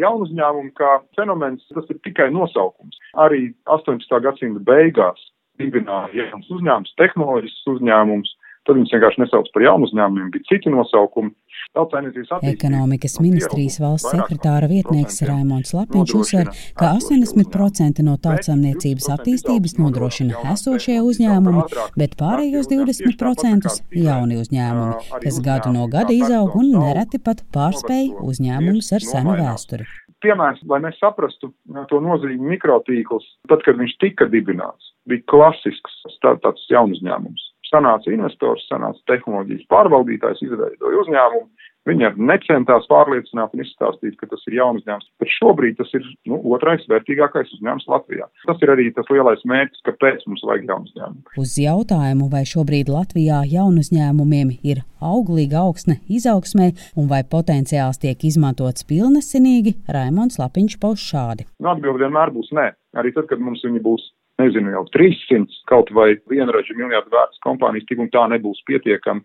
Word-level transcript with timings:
Jaunu 0.00 0.26
uzņēmumu 0.26 0.72
kā 0.78 0.98
fenomens, 1.18 1.64
tas 1.74 1.88
ir 1.92 2.00
tikai 2.06 2.30
nosaukums. 2.34 2.98
Arī 3.26 3.52
18. 3.70 4.20
gadsimta 4.24 4.62
beigās 4.66 5.20
dibināja 5.60 6.30
jauns 6.30 6.50
uzņēmums, 6.50 6.94
tehnoloģisks 6.98 7.68
uzņēmums, 7.76 8.32
tad 8.66 8.78
viņus 8.78 8.92
vienkārši 8.96 9.22
nesauc 9.22 9.48
par 9.54 9.64
jaunu 9.64 9.88
uzņēmumiem, 9.88 10.30
bija 10.34 10.48
citi 10.50 10.72
nosaukumi. 10.72 11.34
Ekonomikas 11.74 13.16
ministrijas 13.22 13.80
valsts 13.82 14.12
sekretāra 14.12 14.68
vietnieks 14.70 15.22
Raimons 15.26 15.72
Lapiņš 15.74 16.12
uzsver, 16.18 16.50
ka 16.78 16.92
80% 16.98 18.04
no 18.06 18.14
tautsamniecības 18.24 19.08
attīstības 19.16 19.76
nodrošina 19.80 20.44
esošie 20.52 21.00
uzņēmumi, 21.02 21.64
bet 21.98 22.14
pārējos 22.20 22.70
20% 22.70 23.74
jauni 24.04 24.38
uzņēmumi, 24.42 25.20
kas 25.24 25.40
gadu 25.44 25.74
no 25.74 25.88
gada 25.90 26.14
izaug 26.14 26.54
un 26.60 26.70
nereti 26.76 27.20
pat 27.22 27.42
pārspēj 27.54 28.12
uzņēmumus 28.22 28.92
ar 28.94 29.08
senu 29.08 29.38
vēsturi. 29.40 29.88
Piemērs, 30.24 30.62
lai 30.70 30.78
mēs 30.80 30.96
saprastu 31.02 31.50
to 31.90 31.98
nozīmi 32.00 32.54
mikrotīkls, 32.54 33.26
tad, 33.50 33.66
kad 33.66 33.76
viņš 33.80 33.98
tika 34.00 34.30
dibināts, 34.30 34.94
bija 35.10 35.26
klasisks 35.28 35.98
tāds 36.22 36.70
jaunu 36.70 36.96
uzņēmums 36.96 37.50
sanāca 37.74 38.14
investors, 38.14 38.64
sanāca 38.70 39.02
tehnoloģijas 39.10 39.68
pārvaldītājs, 39.74 40.46
izveidoja 40.46 41.04
uzņēmumu. 41.04 41.48
Viņi 41.84 42.06
arī 42.08 42.26
necentās 42.30 42.86
pārliecināt 42.88 43.52
un 43.52 43.60
izstāstīt, 43.60 44.14
ka 44.16 44.28
tas 44.30 44.40
ir 44.48 44.56
jauns 44.56 44.80
uzņēmums. 44.80 45.08
Bet 45.20 45.32
šobrīd 45.34 45.76
tas 45.76 45.90
ir 45.96 46.06
nu, 46.30 46.38
otrais 46.56 46.86
vērtīgākais 46.88 47.52
uzņēmums 47.58 47.88
Latvijā. 47.92 48.28
Tas 48.48 48.64
ir 48.64 48.72
arī 48.72 48.86
tas 48.96 49.10
lielais 49.12 49.44
mērķis, 49.44 49.84
kāpēc 49.90 50.24
mums 50.30 50.46
vajag 50.48 50.70
jaunu 50.70 50.88
uzņēmumu. 50.88 51.34
Uz 51.44 51.52
jautājumu, 51.60 52.30
vai 52.32 52.44
šobrīd 52.48 52.92
Latvijā 52.92 53.42
jaunu 53.52 53.84
uzņēmumiem 53.84 54.54
ir 54.64 54.80
auglīga 55.04 55.60
augsne 55.66 55.98
izaugsmē 56.08 56.70
un 56.96 57.12
vai 57.12 57.20
potenciāls 57.36 58.00
tiek 58.00 58.24
izmantots 58.24 58.88
pilnesinīgi, 58.88 59.76
Raimons 59.84 60.40
Lapiņš 60.40 60.80
pauž 60.80 61.04
šādi. 61.12 61.50
Nu, 61.60 61.74
Atbilde 61.74 62.06
vienmēr 62.06 62.32
būs 62.32 62.48
nē. 62.56 62.70
Arī 62.96 63.12
tad, 63.12 63.28
kad 63.28 63.44
mums 63.44 63.60
viņi 63.66 63.84
būs 63.84 64.08
nezinu, 64.44 64.72
jau 64.76 64.84
300 64.94 65.60
kaut 65.70 65.90
vai 65.96 66.12
vienraža 66.30 66.76
miljardu 66.78 67.12
vērts 67.14 67.42
kompānijas, 67.44 67.88
tik 67.88 68.02
un 68.04 68.10
tā 68.14 68.24
nebūs 68.32 68.62
pietiekami. 68.68 69.24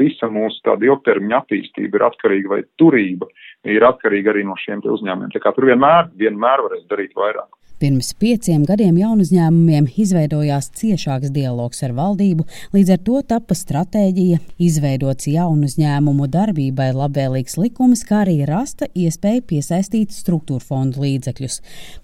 Visa 0.00 0.30
mūsu 0.32 0.62
tāda 0.66 0.88
ilgtermiņa 0.88 1.42
attīstība 1.42 2.00
ir 2.00 2.08
atkarīga 2.10 2.54
vai 2.54 2.60
turība 2.80 3.28
ir 3.68 3.86
atkarīga 3.86 4.34
arī 4.34 4.46
no 4.48 4.56
šiem 4.60 4.82
uzņēmumiem. 4.84 5.32
Tā 5.34 5.42
kā 5.44 5.54
tur 5.56 5.68
vienmēr, 5.70 6.12
vienmēr 6.20 6.66
varēs 6.66 6.86
darīt 6.90 7.16
vairāk. 7.18 7.59
Pirms 7.80 8.10
pieciem 8.20 8.66
gadiem 8.68 8.98
jaunu 9.00 9.24
uzņēmumiem 9.24 9.86
izveidojās 10.02 10.66
ciešāks 10.76 11.30
dialogs 11.32 11.78
ar 11.86 11.94
valdību, 11.96 12.44
līdz 12.74 12.90
ar 12.92 13.00
to 13.06 13.22
tapa 13.30 13.56
stratēģija, 13.56 14.36
izveidots 14.60 15.30
jaunu 15.32 15.64
uzņēmumu 15.64 16.28
darbībai 16.28 16.90
labvēlīgs 16.92 17.56
likums, 17.56 18.04
kā 18.04 18.18
arī 18.26 18.42
rasta 18.50 18.90
iespēja 18.92 19.46
piesaistīt 19.48 20.12
struktūra 20.12 20.60
fondu 20.60 21.06
līdzekļus. 21.06 21.56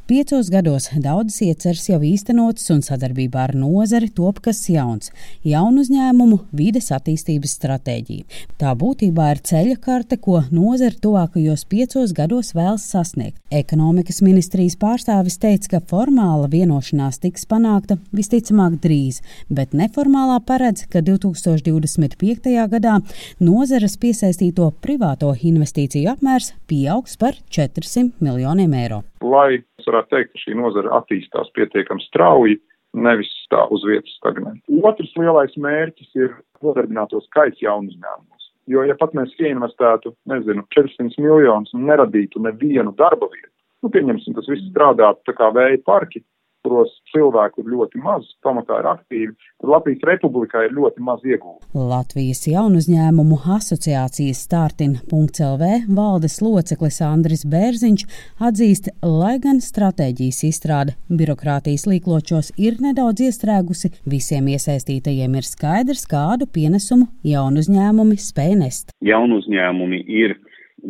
Piecos 0.06 0.52
gados 0.54 0.84
daudzas 1.02 1.40
ieceras 1.42 1.88
jau 1.90 1.96
īstenotas 2.06 2.68
un 2.70 2.78
sadarbībā 2.86 3.40
ar 3.48 3.52
nozari 3.58 4.06
top 4.14 4.38
kas 4.44 4.60
jauns- 4.70 5.10
jaunu 5.52 5.82
uzņēmumu 5.82 6.38
vides 6.54 6.92
attīstības 6.94 7.56
stratēģija. 7.58 8.24
Tā 8.56 8.70
būtībā 8.78 9.30
ir 9.32 9.40
ceļa 9.42 9.80
karte, 9.82 10.16
ko 10.16 10.44
nozara 10.52 10.94
tuvākajos 10.94 11.66
piecos 11.66 12.12
gados 12.14 12.52
vēlas 12.54 12.86
sasniegt. 12.86 13.40
Ekonomikas 13.50 14.22
ministrijas 14.22 14.76
pārstāvis 14.76 15.40
teica, 15.42 15.65
teica, 15.66 15.80
ka 15.80 15.86
formāla 15.90 16.48
vienošanās 16.48 17.20
tiks 17.20 17.46
panākta 17.46 17.96
visticamāk 18.14 18.78
drīz, 18.82 19.22
bet 19.50 19.72
neformālā 19.72 20.40
paredz, 20.46 20.86
ka 20.90 21.00
2025. 21.00 22.68
gadā 22.70 23.00
nozares 23.40 23.96
piesaistīto 23.98 24.72
privāto 24.82 25.34
investīciju 25.34 26.10
apmērs 26.12 26.54
pieaugs 26.68 27.16
par 27.18 27.34
400 27.50 28.20
miljoniem 28.20 28.72
eiro. 28.74 29.02
Lai 29.22 29.62
es 29.78 29.86
varētu 29.86 30.14
teikt, 30.14 30.32
ka 30.32 30.44
šī 30.44 30.56
nozara 30.56 31.00
attīstās 31.00 31.50
pietiekami 31.54 32.02
strauji, 32.06 32.60
nevis 32.94 33.30
tā 33.50 33.66
uz 33.70 33.84
vietas 33.84 34.12
stagnē. 34.20 34.56
Otrs 34.82 35.12
lielais 35.18 35.54
mērķis 35.56 36.14
ir 36.16 36.32
nodarbināto 36.62 37.20
skaits 37.26 37.60
jaunu 37.62 37.92
uzņēmumus. 37.92 38.32
Jo, 38.66 38.82
ja 38.82 38.96
pat 38.98 39.12
mēs 39.14 39.30
ieinvestētu, 39.38 40.16
nezinu, 40.26 40.64
400 40.74 41.22
miljonus 41.22 41.74
un 41.76 41.84
neradītu 41.86 42.40
nevienu 42.42 42.90
darba 42.98 43.28
vietu, 43.30 43.52
Nu, 43.86 43.92
pieņemsim, 43.94 44.34
tas 44.34 44.48
viss 44.50 44.66
strādātu 44.66 45.28
tā 45.28 45.32
kā 45.38 45.46
vēja 45.54 45.78
parki, 45.86 46.18
kuros 46.66 46.90
cilvēku 47.12 47.62
ir 47.62 47.68
ļoti 47.70 48.00
maz, 48.02 48.24
pamatā 48.42 48.80
ir 48.80 48.88
aktīvi, 48.90 49.34
tad 49.62 49.70
Latvijas 49.70 50.02
republikā 50.08 50.64
ir 50.66 50.72
ļoti 50.74 51.04
maz 51.06 51.22
iegūta. 51.22 51.68
Latvijas 51.78 52.40
jaunu 52.50 52.80
uzņēmumu 52.82 53.38
asociācijas 53.54 54.40
startin.lv 54.48 55.68
valdes 56.00 56.40
loceklis 56.42 56.98
Andris 57.06 57.46
Bērziņš 57.46 58.02
atzīst, 58.48 58.90
lai 59.06 59.36
gan 59.44 59.62
stratēģijas 59.62 60.42
izstrāde 60.50 60.96
birokrātijas 61.06 61.86
līkločos 61.86 62.50
ir 62.58 62.82
nedaudz 62.82 63.22
iestrēgusi, 63.28 63.92
visiem 64.02 64.50
iesaistītajiem 64.56 65.38
ir 65.38 65.46
skaidrs, 65.46 66.02
kādu 66.10 66.50
pienesumu 66.50 67.06
jaunu 67.22 67.62
uzņēmumi 67.62 68.18
spēj 68.18 68.58
nest. 68.64 68.90
Jaunu 69.06 69.38
uzņēmumi 69.44 70.02
ir 70.24 70.40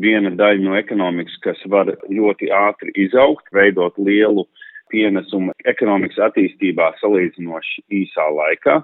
viena 0.03 0.33
daļa 0.37 0.63
no 0.65 0.77
ekonomikas, 0.79 1.37
kas 1.45 1.61
var 1.73 1.91
ļoti 2.11 2.51
ātri 2.53 2.93
izaugt, 3.07 3.49
veidot 3.55 3.99
lielu 3.99 4.47
pienesumu 4.93 5.55
ekonomikas 5.67 6.21
attīstībā 6.29 6.93
salīdzinoši 7.01 7.87
īsā 8.03 8.29
laikā, 8.39 8.81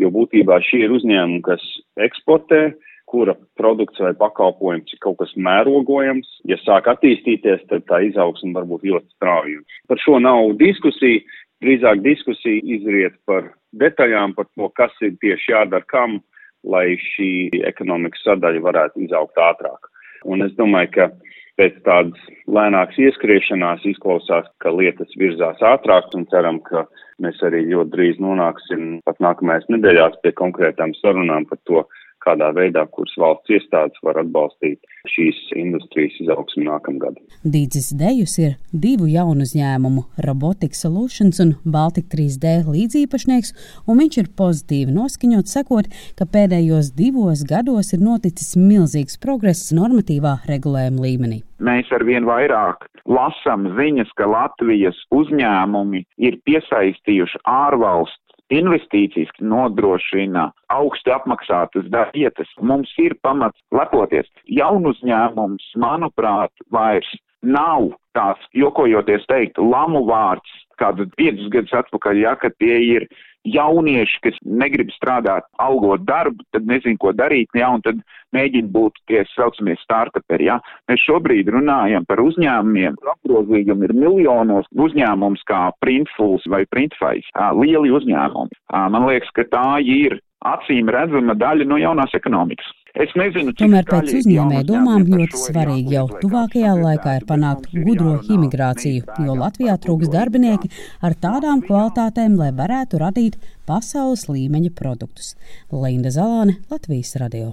jo 0.00 0.10
būtībā 0.12 0.58
šie 0.66 0.84
ir 0.84 0.94
uzņēmumi, 0.98 1.42
kas 1.46 1.64
eksportē, 2.08 2.74
kura 3.06 3.36
produkts 3.58 4.02
vai 4.02 4.12
pakalpojums 4.18 4.92
ir 4.92 5.00
kaut 5.04 5.20
kas 5.20 5.32
mērogojams. 5.38 6.28
Ja 6.50 6.58
sāk 6.64 6.90
attīstīties, 6.90 7.62
tad 7.70 7.86
tā 7.90 8.02
izaugsme 8.08 8.52
var 8.56 8.66
būt 8.68 8.86
ļoti 8.90 9.08
strauja. 9.14 9.62
Par 9.88 10.00
šo 10.02 10.18
nav 10.22 10.56
diskusija, 10.60 11.22
drīzāk 11.64 12.02
diskusija 12.04 12.64
izriet 12.76 13.14
par 13.28 13.52
detaļām, 13.78 14.34
par 14.36 14.50
to, 14.50 14.68
kas 14.76 14.94
ir 15.06 15.14
tieši 15.22 15.54
jādara 15.54 15.86
kam, 15.88 16.18
lai 16.66 16.96
šī 16.98 17.62
ekonomikas 17.68 18.26
sadaļa 18.26 18.64
varētu 18.64 19.06
izaugt 19.06 19.38
ātrāk. 19.38 19.86
Un 20.26 20.42
es 20.46 20.54
domāju, 20.58 20.92
ka 20.96 21.08
pēc 21.56 21.76
tādas 21.86 22.30
lēnākas 22.52 22.98
ieskriešanās 23.06 23.84
izklausās, 23.88 24.48
ka 24.62 24.72
lietas 24.74 25.12
virzās 25.20 25.62
ātrāk 25.64 26.12
un 26.18 26.26
ceram, 26.32 26.60
ka 26.66 26.84
mēs 27.22 27.40
arī 27.46 27.62
ļoti 27.70 27.92
drīz 27.94 28.18
nonāksim 28.22 28.98
pat 29.06 29.22
nākamajās 29.24 29.70
nedēļās 29.72 30.18
pie 30.22 30.34
konkrētām 30.36 30.92
sarunām 31.00 31.48
par 31.48 31.62
to, 31.68 31.86
kādā 32.26 32.50
veidā, 32.56 32.84
kuras 32.92 33.14
valsts 33.20 33.52
iestādes 33.54 34.02
var 34.06 34.20
atbalstīt 34.22 34.82
šīs 35.10 35.38
industrijas 35.56 36.16
izaugsmu 36.24 36.66
nākamgad. 36.66 37.18
Dīdzis 37.46 37.92
Dejus 37.98 38.36
ir 38.42 38.56
divu 38.72 39.08
jaunu 39.10 39.46
uzņēmumu- 39.46 40.04
Robotics 40.26 40.82
Solutions 40.82 41.40
un 41.40 41.54
Baltic 41.64 42.10
3D 42.12 42.66
līdzīpašnieks, 42.66 43.54
un 43.86 43.98
viņš 44.02 44.18
ir 44.22 44.32
pozitīvi 44.40 44.96
noskaņots, 44.96 45.54
sakot, 45.56 45.86
ka 46.18 46.24
pēdējos 46.24 46.92
divos 46.96 47.44
gados 47.44 47.92
ir 47.92 48.00
noticis 48.00 48.56
milzīgs 48.56 49.20
progress 49.20 49.72
normatīvā 49.72 50.42
regulējuma 50.50 51.00
līmenī. 51.06 51.42
Mēs 51.60 51.90
ar 51.92 52.04
vien 52.04 52.24
vairāk 52.24 52.88
lasām 53.06 53.70
ziņas, 53.78 54.10
ka 54.18 54.26
Latvijas 54.28 54.98
uzņēmumi 55.14 56.04
ir 56.18 56.38
piesaistījuši 56.44 57.42
ārvalstu 57.46 58.26
investīcijas 58.54 59.32
nodrošina 59.40 60.50
augsti 60.72 61.12
apmaksātas 61.14 61.88
vietas. 62.14 62.50
Mums 62.60 62.92
ir 63.02 63.16
pamats 63.22 63.58
lepoties. 63.74 64.28
Jaunu 64.46 64.94
uzņēmums, 64.94 65.72
manuprāt, 65.82 66.52
vairs 66.70 67.08
nav 67.42 67.90
tās, 68.16 68.40
jokojoties 68.56 69.26
teikt, 69.30 69.58
lamu 69.58 70.04
vārds, 70.08 70.50
kādu 70.80 71.06
piecus 71.16 71.50
gadus 71.52 71.74
atpakaļ, 71.76 72.22
ja, 72.22 72.34
ka 72.40 72.50
tie 72.58 72.78
ir 72.84 73.08
jaunieši, 73.54 74.20
kas 74.24 74.38
negrib 74.42 74.90
strādāt, 74.94 75.46
algot 75.62 76.04
darbu, 76.08 76.44
tad 76.54 76.66
nezinu, 76.68 76.98
ko 77.02 77.12
darīt, 77.16 77.50
ja, 77.56 77.70
un 77.74 77.84
tad 77.84 78.00
mēģina 78.36 78.72
būt 78.74 79.00
tie 79.10 79.22
saucamie 79.32 79.76
startuperi, 79.80 80.48
ja. 80.50 80.58
Mēs 80.90 81.04
šobrīd 81.06 81.50
runājam 81.54 82.06
par 82.08 82.22
uzņēmumiem, 82.24 82.98
apgrozījumi 83.14 83.88
ir 83.88 83.96
miljonos 83.96 84.68
uzņēmums 84.74 85.44
kā 85.48 85.68
Printfuls 85.84 86.46
vai 86.50 86.64
Printfais, 86.70 87.28
lieli 87.60 87.94
uzņēmumi. 87.96 88.62
Man 88.94 89.08
liekas, 89.08 89.32
ka 89.36 89.46
tā 89.52 89.68
ir 89.82 90.18
acīm 90.46 90.90
redzama 90.92 91.36
daļa 91.38 91.66
no 91.68 91.78
jaunās 91.80 92.14
ekonomikas. 92.18 92.68
Es 92.96 93.12
nezinu, 93.18 93.52
cik 93.52 93.60
Tomēr 93.60 93.84
pēc 93.90 94.12
uzņēmēja 94.22 94.64
domām 94.70 95.02
ļoti 95.10 95.40
svarīgi 95.42 95.98
jau 95.98 96.06
tuvākajā 96.22 96.70
laikā 96.78 97.16
ir 97.18 97.26
panākt 97.28 97.68
gudro 97.74 98.14
imigrāciju, 98.24 99.04
jo 99.26 99.36
Latvijā 99.36 99.76
trūks 99.84 100.08
darbinieki 100.14 100.72
ar 101.04 101.18
tādām 101.26 101.60
kvalitātēm, 101.66 102.38
lai 102.40 102.54
varētu 102.56 103.02
radīt 103.04 103.36
pasaules 103.68 104.24
līmeņa 104.32 104.72
produktus. 104.80 105.34
Linda 105.68 106.14
Zalāne, 106.14 106.56
Latvijas 106.72 107.18
radio. 107.20 107.52